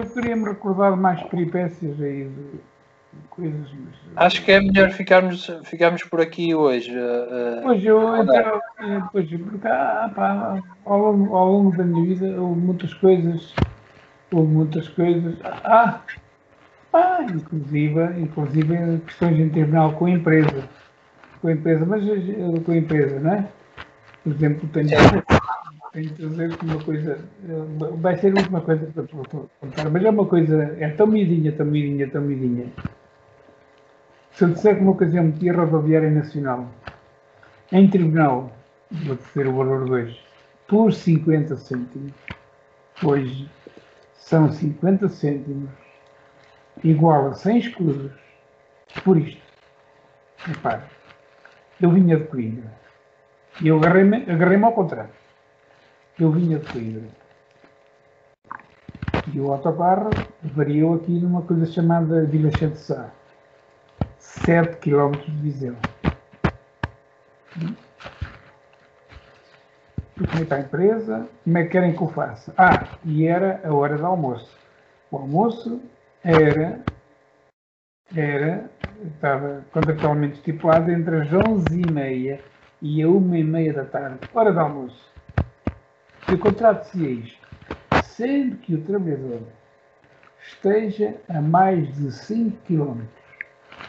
[0.00, 2.60] eu queria me recordar de mais peripécias aí de
[3.28, 3.68] coisas.
[3.72, 3.94] Mas...
[4.16, 6.90] Acho que é melhor ficarmos, ficarmos por aqui hoje.
[6.96, 8.60] Uh, pois eu, então,
[9.12, 13.54] pois, porque, ah, pá, ao, longo, ao longo da minha vida houve muitas coisas,
[14.32, 15.36] houve muitas coisas.
[15.44, 16.00] Ah,
[16.92, 20.68] ah inclusive, inclusive questões em tribunal com a empresa.
[21.40, 22.04] Com a empresa, mas
[22.64, 23.48] com a empresa, não é?
[24.22, 24.90] Por exemplo, tenho,
[25.92, 27.18] que uma coisa,
[27.98, 31.66] vai ser a última coisa vou contar, mas é uma coisa, é tão miudinha, tão
[31.66, 32.66] miudinha, tão miudinha.
[34.30, 36.68] Se eu disser que uma ocasião meti a rodoviária nacional
[37.72, 38.52] em tribunal,
[38.90, 40.20] vou dizer o valor de hoje,
[40.68, 42.12] por 50 cêntimos,
[43.02, 43.50] hoje
[44.14, 45.70] são 50 cêntimos
[46.84, 48.12] igual a 100 escudos
[49.02, 49.42] por isto.
[50.38, 50.82] Repare,
[51.80, 52.72] eu vinha de Coimbra
[53.60, 55.19] e eu agarrei-me agarrei ao contrário.
[56.20, 57.08] Eu vinha de Coimbra.
[59.32, 60.10] E o autocarro
[60.42, 63.10] variou aqui numa coisa chamada Vila de Sá.
[64.18, 65.76] 7 km de Viseu.
[70.14, 72.52] Fui para a empresa, como é que querem que eu faça?
[72.58, 74.54] Ah, e era a hora do almoço.
[75.10, 75.80] O almoço
[76.22, 76.80] era,
[78.14, 78.70] era
[79.06, 82.40] estava contratualmente estipulado entre as 11h30
[82.82, 85.09] e a 1h30 da tarde, hora do almoço.
[86.30, 87.48] E o contrato dizia isto,
[88.04, 89.42] sendo que o trabalhador
[90.40, 93.00] esteja a mais de 5 km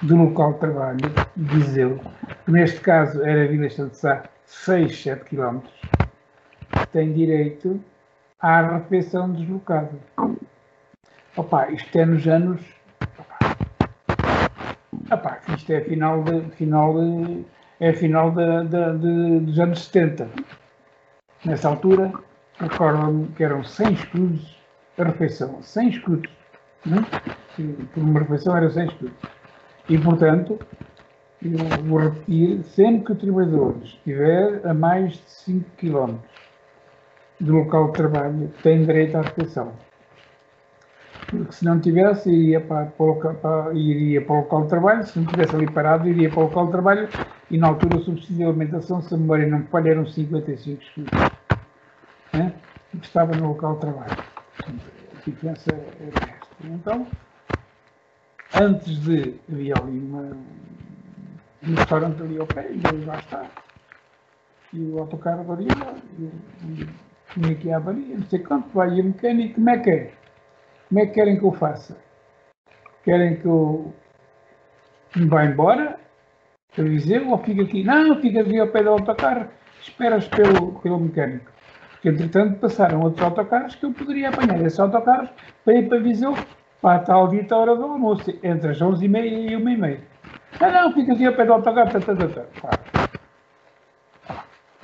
[0.02, 1.00] do local de trabalho,
[1.36, 2.00] Viseu,
[2.44, 5.60] que neste caso era Vila de Sá, 6, 7 km,
[6.92, 7.80] tem direito
[8.40, 9.92] à refeição deslocada.
[11.38, 12.62] Opa, isto é nos anos.
[15.12, 17.46] Opa, isto é final de, final de,
[17.80, 20.28] é final de, de, dos anos 70.
[21.46, 22.12] Nessa altura,
[22.62, 24.58] recordo-me que eram 100 escudos
[24.98, 25.62] a refeição.
[25.62, 26.32] 100 escudos.
[26.86, 27.06] Né?
[27.94, 29.16] Por uma refeição era 100 escudos.
[29.90, 30.60] E, portanto,
[31.44, 36.16] eu vou repetir, sempre que o trabalhador estiver a mais de 5 km
[37.40, 39.72] do local de trabalho, tem direito à refeição.
[41.28, 45.18] Porque se não tivesse, iria para, para, para, iria para o local de trabalho, se
[45.18, 47.10] não estivesse ali parado, iria para o local de trabalho
[47.50, 50.84] e na altura o subsídio de alimentação, se a memória não me falha, eram 55
[50.84, 51.12] escudos.
[53.02, 54.24] Estava no local de trabalho.
[54.68, 56.48] A diferença é esta.
[56.64, 57.08] Então,
[58.60, 60.38] antes de havia ali uma,
[61.64, 63.46] um restaurante ali ao pé e ele lá está.
[64.74, 65.68] E o autocarro varia,
[67.34, 70.14] tinha aqui a avaria, não sei quanto, vai e a mecânica, como é que é?
[70.88, 71.98] Como é que querem que eu faça?
[73.04, 73.94] Querem que eu
[75.16, 76.00] me vá embora?
[76.78, 77.84] Eu dizer, ou fico aqui?
[77.84, 79.48] Não, fica ali ao pé do autocarro,
[79.82, 81.51] esperas pelo, pelo mecânico.
[82.02, 85.30] Porque, entretanto, passaram outros autocarros que eu poderia apanhar esses autocarros
[85.64, 86.36] para ir para Viseu
[86.82, 90.00] para a tal dita hora do almoço, entre as 11h30 e 1h30.
[90.60, 91.92] Não, não, fica aqui ao pé do autocarro.
[91.92, 92.46] Tá, tá, tá, tá.
[92.60, 92.80] Claro.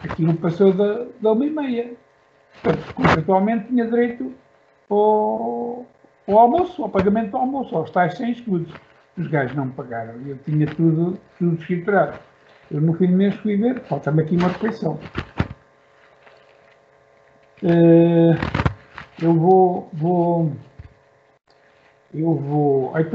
[0.03, 1.95] Aquilo passou da, da 1h30.
[2.61, 4.35] Portanto, contratualmente tinha direito
[4.87, 5.87] ao,
[6.27, 8.71] ao almoço, ao pagamento do almoço, aos tais 100 escudos.
[9.17, 10.13] Os gajos não me pagaram.
[10.23, 12.19] Eu tinha tudo, tudo escriturado.
[12.69, 14.99] Eu no fim do mês fui ver, falta-me aqui uma refeição.
[17.63, 18.37] Uh,
[19.21, 20.51] eu vou, vou
[22.13, 22.95] eu vou.
[22.95, 23.05] Aí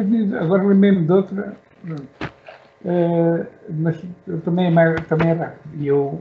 [0.40, 4.02] agora lembrei-me de outra, uh, mas
[4.44, 5.82] também, é também é rápido.
[5.82, 6.20] E eu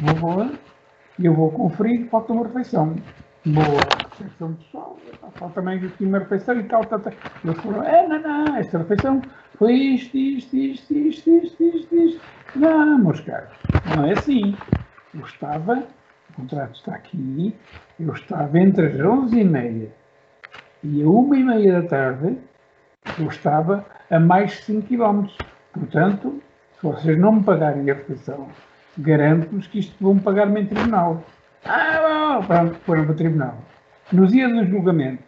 [0.00, 0.50] vou lá
[1.24, 2.94] eu vou conferir, falta uma refeição.
[3.44, 3.80] Boa
[4.10, 4.98] refeição pessoal,
[5.34, 7.12] falta também aqui uma refeição e tal, tal, tal.
[7.44, 9.22] Eles foram, é, não, não, esta refeição
[9.56, 12.20] foi isto, isto, isto, isto, isto, isto, isto.
[12.56, 13.50] Não, meus caros,
[13.96, 14.54] não é assim.
[15.14, 15.24] O
[16.38, 17.54] contrato está aqui,
[17.98, 19.88] eu estava entre as 11h30
[20.84, 22.38] e a uma e meia da tarde
[23.18, 25.26] eu estava a mais de 5 km.
[25.72, 26.40] Portanto,
[26.76, 28.48] se vocês não me pagarem a refeição,
[28.96, 31.24] garanto-vos que isto vão pagar-me em tribunal.
[31.64, 33.58] Ah, bom, pronto, foram para o tribunal.
[34.12, 35.22] No dia do julgamento,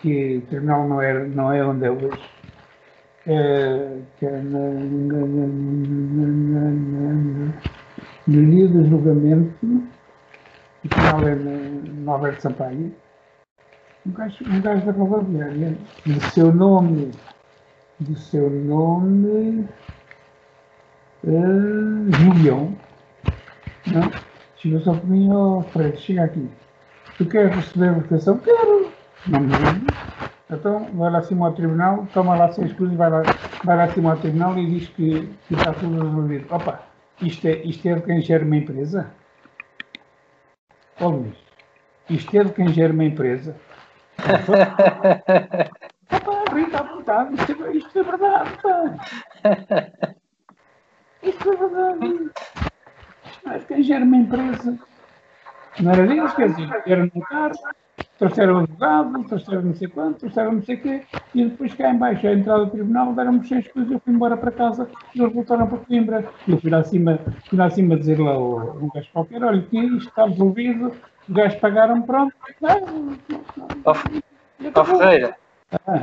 [0.00, 2.30] que o tribunal não, era, não é onde é hoje,
[3.26, 5.46] é, que é na, na, na,
[8.30, 9.66] no dia do julgamento,
[10.84, 12.94] o tribunal é no Alberto Sampaio,
[14.06, 17.10] um gajo, um gajo da rodoviária, do seu nome,
[17.98, 19.68] do seu nome,
[21.24, 22.76] uh, Julião,
[23.88, 24.10] não?
[24.56, 26.48] Chegou só para mim, ó Fred, chega aqui.
[27.18, 28.38] Tu queres receber a votação?
[28.38, 28.92] Quero.
[29.26, 29.86] Não me lembro.
[30.50, 33.22] Então, vai lá acima ao tribunal, toma lá escusa e vai lá,
[33.64, 36.46] vai lá acima ao tribunal e diz que, que está tudo resolvido.
[36.54, 36.89] Opa,
[37.22, 39.10] isto é, isto é de quem gera uma empresa?
[41.00, 41.36] Ó Luís,
[42.08, 43.56] isto é de quem gera uma empresa?
[46.12, 48.94] Opa, Rita, à vontade, isto, é- isto é verdade, pá.
[51.22, 52.30] Isto é verdade.
[53.44, 54.78] Mas quem gera uma empresa
[55.80, 57.54] não era deles, quer dizer, era no carro,
[58.20, 61.02] trouxeram o advogado, trouxeram não sei quanto, trouxeram não sei o quê,
[61.34, 64.36] e depois cá em baixo, à entrada do tribunal, deram-me seis coisas, eu fui embora
[64.36, 66.28] para casa e eles voltaram para Coimbra.
[66.46, 67.18] E eu fui lá acima,
[67.48, 70.92] fui lá acima dizer lá ao um gajo qualquer, olha, que isto está resolvido,
[71.28, 72.34] os gajos pagaram, pronto.
[73.84, 73.94] Ó
[74.74, 75.36] ó, Ferreira,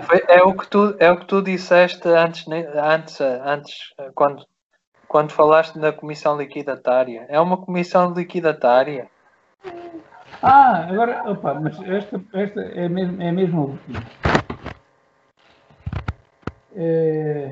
[0.04, 4.44] foi- é, o que tu, é o que tu disseste antes, né, antes, antes quando,
[5.08, 7.28] quando falaste na comissão liquidatária.
[7.30, 9.08] É uma comissão liquidatária.
[10.42, 14.00] Ah, agora, opa, mas esta, esta é mesmo, é mesmo a última.
[16.76, 17.52] É,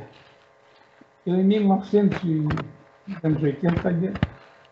[1.25, 4.13] eu em 1980, tenho-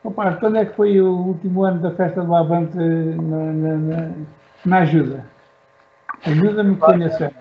[0.03, 4.11] opa, quando é que foi o último ano da festa do Avante na, na, na,
[4.65, 5.25] na ajuda?
[6.25, 7.35] Ajuda-me tenha certo.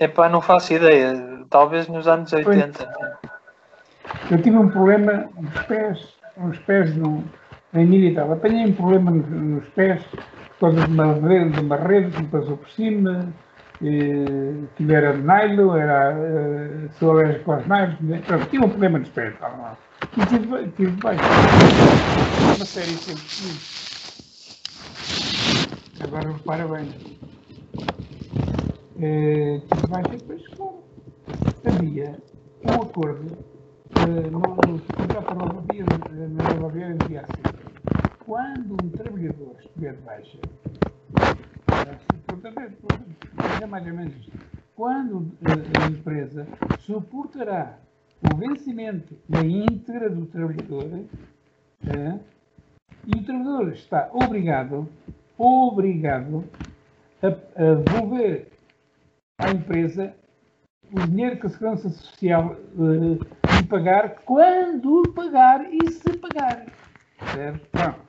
[0.00, 1.44] Epá, não faço ideia.
[1.48, 2.88] Talvez nos anos 80.
[4.30, 7.24] Eu tive um problema nos pés, nos pés no,
[7.74, 8.30] em militar.
[8.30, 10.02] Apanhei um problema nos, pés
[10.58, 13.32] por causa de uma rede, de uma rede que me passou por cima.
[13.80, 18.20] Eh, que era de nylon, era, eh, sou alérgico aos nylon.
[18.26, 19.38] Pronto, tive um problema nos pés.
[19.38, 19.76] Tá, lá.
[20.16, 20.96] E tive, tive.
[22.56, 23.78] Uma série sempre.
[26.00, 26.88] Agora repara bem.
[29.00, 30.82] Eh, tive baixa depois, claro.
[31.64, 32.18] Havia
[32.64, 33.57] um acordo
[34.08, 35.84] contrato da rodovia,
[36.30, 37.42] na rodovia dizia assim,
[38.24, 40.38] quando um trabalhador estiver de baixa,
[43.62, 44.32] é mais ou menos isto,
[44.74, 46.46] quando eh, a empresa
[46.80, 47.78] suportará
[48.32, 51.04] o vencimento da íntegra do trabalhador,
[51.86, 52.18] eh,
[53.06, 54.88] e o trabalhador está obrigado,
[55.36, 56.44] obrigado
[57.22, 58.48] a, a devolver
[59.38, 60.14] à empresa
[60.92, 66.66] o dinheiro que a Segurança Social eh, lhe pagar, quando pagar e se pagar.
[67.34, 67.66] Certo?
[67.70, 68.00] Pronto.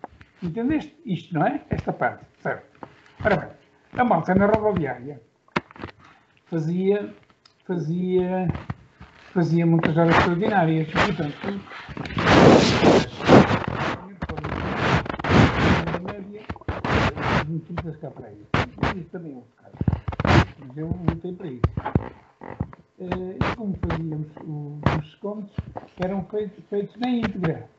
[0.41, 1.61] Entendeste isto, não é?
[1.69, 2.25] Esta parte.
[2.41, 2.87] Certo.
[3.25, 3.49] Ora bem,
[3.97, 5.21] a malta na rodoviária
[6.45, 7.13] fazia,
[7.65, 8.47] fazia,
[9.33, 10.87] fazia muitas horas extraordinárias.
[10.91, 11.59] Portanto,
[17.49, 18.45] notícias cá para aí.
[18.95, 19.43] Isso também é.
[20.59, 20.89] Mas eu
[21.37, 22.28] para isso.
[22.99, 25.55] Eh, e como fazíamos os descontos,
[25.99, 27.69] eram feitos, feitos na íntegra.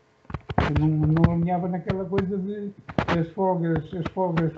[0.78, 2.72] Não, não alinhava naquela coisa de
[3.06, 4.52] as folgas, as folgas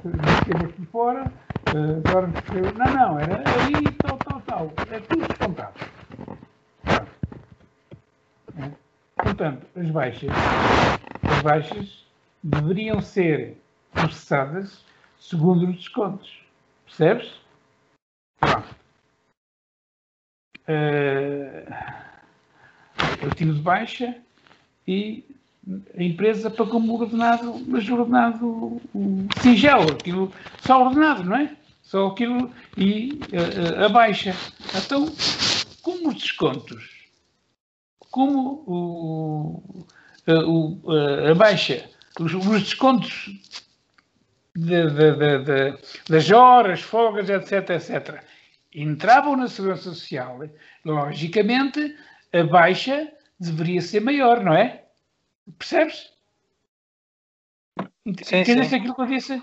[0.45, 1.33] temos por fora,
[1.67, 4.73] eh, agora eu- não, não, era ali tal, tal, tal.
[4.91, 5.75] É tudo descontado.
[8.57, 8.71] É.
[9.17, 10.31] Portanto, as baixas,
[11.23, 12.07] as baixas
[12.43, 13.57] deveriam ser
[13.93, 14.85] processadas
[15.19, 16.43] segundo os descontos.
[16.87, 17.41] Percebes?
[18.41, 18.69] Pronto.
[20.52, 20.52] Eh,
[23.23, 24.15] eu tive de baixa
[24.87, 25.25] e
[25.97, 31.57] a empresa pagou-me o ordenado, mas o ordenado um, singelo, aquilo, só ordenado, não é?
[31.83, 34.35] Só aquilo e eh, eh, a baixa.
[34.75, 35.07] Então,
[35.83, 37.07] como os descontos,
[38.11, 39.85] como o,
[40.27, 41.89] eh, o, eh, a baixa,
[42.19, 43.31] os, os descontos
[44.57, 48.23] de- de- de- de- das horas, folgas, etc, etc,
[48.75, 50.39] entravam na Segurança Social,
[50.85, 51.97] logicamente,
[52.33, 54.85] a baixa deveria ser maior, não é?
[55.59, 56.13] Percebes?
[58.07, 58.77] Ent- Sim, Entendeste sim.
[58.77, 59.43] aquilo que eu disse?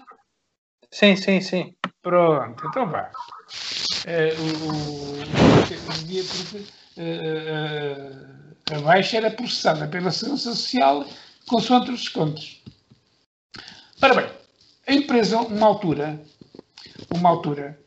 [0.91, 1.75] Sim, sim, sim.
[2.01, 3.11] Pronto, então vá.
[4.05, 5.13] Eh, o,
[5.55, 5.75] porque,
[6.97, 8.11] eh,
[8.71, 11.05] eh, a baixa era processada pela Segurança Social
[11.47, 12.63] consoante os descontos.
[14.01, 14.31] Ora bem,
[14.87, 16.19] a empresa, uma altura,
[17.13, 17.79] uma altura,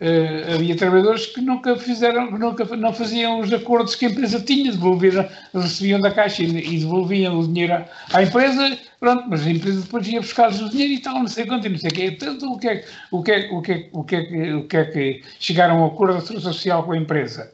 [0.00, 4.70] eh, havia trabalhadores que nunca fizeram, nunca não faziam os acordos que a empresa tinha,
[4.70, 9.80] devolviam, recebiam da caixa e, e devolviam o dinheiro à, empresa, pronto, mas a empresa
[9.80, 12.08] depois ia buscar-lhes o dinheiro e tal, não sei quanto, e não sei que é,
[12.46, 15.78] o que é, o que é, o que é, que- o que é que chegaram
[15.78, 17.50] a um acordo Social com a empresa?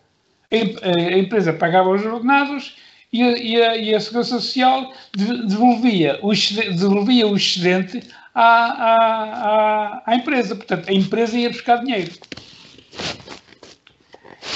[0.53, 2.77] A, a empresa pagava os ordenados
[3.13, 6.33] e a, e a, e a Segurança Social de- devolvia o
[6.77, 8.03] devolvia o excedente
[8.35, 10.55] à, à, à, empresa.
[10.55, 12.11] Portanto, a empresa ia buscar dinheiro.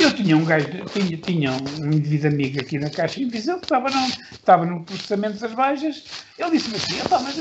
[0.01, 3.91] Eu tinha um gajo, tinha, tinha um indivíduo amigo aqui na Caixa Invisível que estava
[3.91, 4.07] no,
[4.39, 6.05] estava no processamento das baixas.
[6.39, 7.37] Ele disse-me assim: "Epá, mas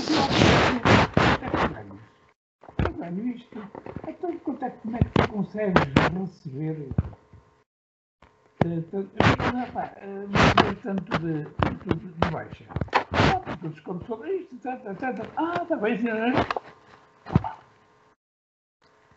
[1.73, 1.99] ganho?
[2.79, 3.59] Eu ganho isto.
[4.07, 5.83] Então, quanto é, que- como é que tu consegues
[6.19, 6.89] receber
[8.67, 12.63] eh, tanto- eh, epá, eh, tanto de, de, baixa?
[12.93, 15.29] Ah, porque eu desconto sobre isto, etc, etc.
[15.37, 16.33] Ah, está bem, senhor.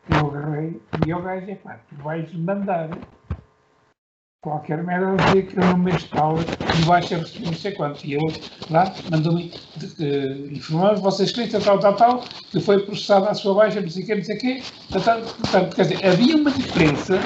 [0.09, 2.91] Eu agarrei e ao gajo, é pá, tu vais mandar
[4.43, 8.05] qualquer merda a dizer que eu não me tal e baixa receber não sei quanto.
[8.07, 8.23] E eu
[8.71, 9.53] lá mandou-me
[10.53, 14.07] informar vocês clientes, tal, tal, tal, que foi processada a sua baixa, não sei o
[14.07, 14.63] quê, não sei o quê.
[14.91, 17.19] Portanto, quer dizer, havia uma diferença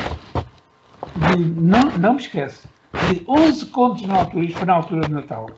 [1.17, 2.61] de, não, não me esquece,
[3.11, 5.51] de 11 contos na altura, isto foi na altura de Natal,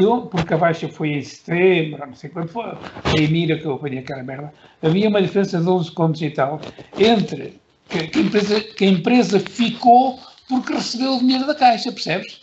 [0.00, 2.78] eu, porque a baixa foi em setembro, não sei quando foi, a
[3.16, 4.52] Emira que eu apanhei aquela merda,
[4.82, 6.60] havia uma diferença de 11 contos e tal,
[6.96, 11.92] entre que, que, a, empresa, que a empresa ficou porque recebeu o dinheiro da caixa,
[11.92, 12.40] percebes?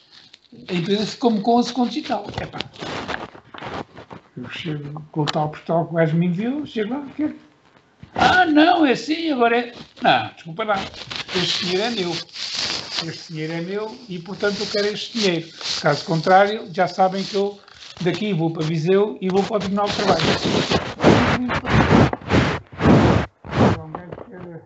[0.68, 2.26] A empresa ficou-me com 11 contos e tal.
[2.42, 2.60] Epá.
[4.36, 7.36] Eu chego com o tal postal que o gajo me enviou, chego lá, quero.
[8.16, 9.74] Ah, não, é assim, agora é.
[10.02, 10.76] Não, desculpa lá,
[11.36, 12.12] este dinheiro é meu
[13.08, 15.48] este dinheiro é meu e, portanto, eu quero este dinheiro.
[15.82, 17.58] Caso contrário, já sabem que eu
[18.02, 20.20] daqui vou para Viseu e vou para o Tribunal de Trabalho.
[23.78, 24.62] Um gajo que era,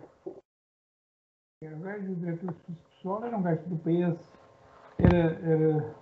[1.64, 2.54] era o diretor
[2.90, 4.18] pessoal era um gajo do PS,
[4.98, 5.94] era, era,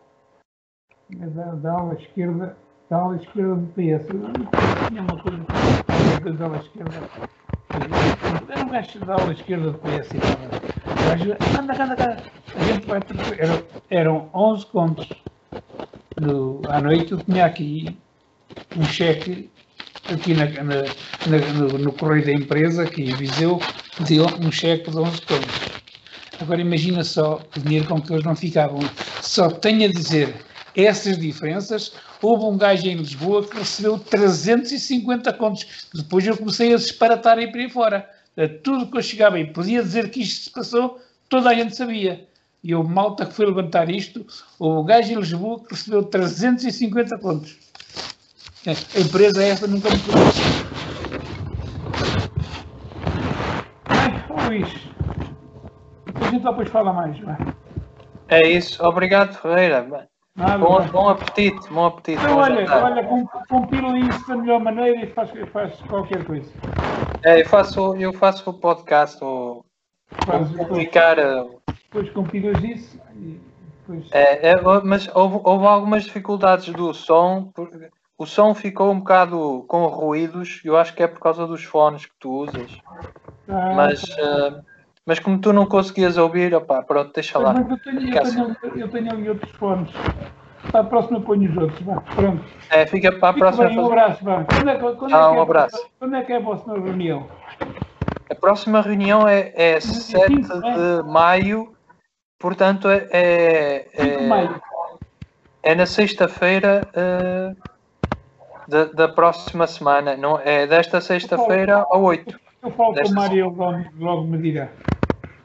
[1.21, 2.57] era da, da ala esquerda,
[2.89, 4.09] da ala esquerda do PS.
[4.09, 5.39] Eu tinha uma coisa
[6.39, 7.11] da ala esquerda.
[8.49, 10.72] Era um gajo da ala esquerda do PS e tal
[11.14, 12.16] anda, anda, anda.
[12.54, 13.00] A gente vai.
[13.38, 15.09] Eram, eram 11 contos.
[16.21, 17.97] No, à noite eu tinha aqui
[18.76, 19.50] um cheque
[20.12, 20.83] aqui na, na,
[21.26, 23.61] na, no, no, correio da empresa, aqui em Viseu,
[24.00, 25.83] de um cheque de 11 contos.
[26.40, 28.81] Agora imagina só o dinheiro com que eles não ficavam.
[29.21, 30.35] Só tenho a dizer
[30.76, 31.92] essas diferenças.
[32.21, 35.88] Houve um gajo em Lisboa que recebeu 350 contos.
[35.95, 38.09] Depois eu comecei a disparatar aí para aí fora.
[38.62, 42.27] Tudo que eu chegava e podia dizer que isto se passou, toda a gente sabia.
[42.65, 44.25] E o malta que foi levantar isto,
[44.59, 47.57] o gajo em Lisboa que recebeu 350 contos.
[48.67, 50.41] A empresa essa nunca me conhece.
[53.87, 54.69] Ai, Luís.
[56.15, 57.19] A gente depois fala mais.
[57.19, 57.37] Vai.
[58.29, 58.83] É isso.
[58.85, 60.09] Obrigado, Ferreira.
[60.39, 62.23] Ah, bom, bom, apetite, bom apetite.
[62.23, 63.05] Então, olha, olha,
[63.49, 66.51] compila isso da melhor maneira e faz, faz qualquer coisa.
[67.25, 69.64] É, eu faço, eu faço o podcast, o,
[70.26, 71.17] faz, publicar.
[71.67, 73.41] Depois compilas isso e
[73.81, 74.11] depois...
[74.12, 79.64] É, é, mas houve, houve algumas dificuldades do som, porque o som ficou um bocado
[79.69, 82.79] com ruídos, eu acho que é por causa dos fones que tu usas.
[83.49, 84.49] Ah, mas, tá.
[84.49, 84.64] uh,
[85.05, 87.52] mas como tu não conseguias ouvir, opá, pronto, deixa lá.
[87.52, 89.91] Mas eu tenho, eu tenho, eu tenho ali outros fones.
[90.71, 92.00] Para a próxima ponho os outros, vá.
[92.14, 92.45] Pronto.
[92.71, 93.69] É, fica para a próxima.
[93.69, 94.45] Bem, um abraço, vá.
[94.45, 95.87] Quando é, quando ah, é um é, abraço.
[95.99, 97.26] Quando é que é a vossa reunião?
[98.31, 101.73] A próxima reunião é, é 7 de maio,
[102.38, 103.09] portanto é.
[103.11, 104.49] É, é,
[105.62, 107.57] é na sexta-feira uh,
[108.66, 112.40] da, da próxima semana, não, é desta sexta-feira a 8.
[112.62, 114.69] Eu falo com o Mário logo, logo me dirá.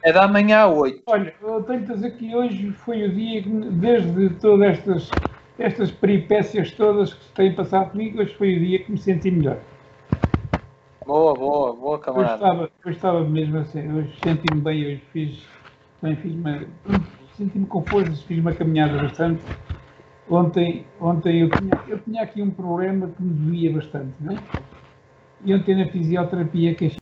[0.02, 1.02] É da manhã a 8.
[1.06, 5.10] Olha, eu tenho que dizer que hoje foi o dia que, desde todas estas,
[5.58, 9.58] estas peripécias todas que têm passado comigo, hoje foi o dia que me senti melhor.
[11.04, 12.34] Boa, boa, boa, camarada.
[12.34, 15.46] Hoje estava, hoje estava mesmo assim, hoje senti-me bem, hoje fiz,
[16.00, 16.62] bem, fiz uma,
[17.36, 19.42] senti-me com forças, fiz uma caminhada bastante.
[20.30, 24.38] Ontem, ontem eu, tinha, eu tinha aqui um problema que me doía bastante, não é?
[25.44, 26.98] E ontem na fisioterapia que